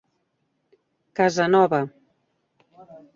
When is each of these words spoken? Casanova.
Casanova. 1.19 1.81